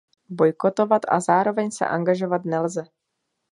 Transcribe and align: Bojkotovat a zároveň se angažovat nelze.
Bojkotovat 0.29 1.01
a 1.07 1.19
zároveň 1.19 1.71
se 1.71 1.87
angažovat 1.87 2.45
nelze. 2.45 2.83